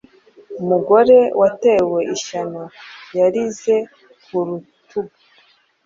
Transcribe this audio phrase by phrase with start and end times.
[0.61, 2.63] Umugore watewe ishyano
[3.17, 3.75] yarize
[4.23, 5.13] ku rutugu